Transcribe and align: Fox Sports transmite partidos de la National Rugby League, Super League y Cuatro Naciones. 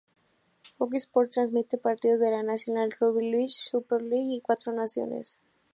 Fox 0.77 0.95
Sports 1.03 1.31
transmite 1.35 1.77
partidos 1.77 2.19
de 2.19 2.31
la 2.31 2.41
National 2.41 2.89
Rugby 2.99 3.29
League, 3.29 3.49
Super 3.49 4.01
League 4.01 4.33
y 4.33 4.41
Cuatro 4.41 4.73
Naciones. 4.73 5.39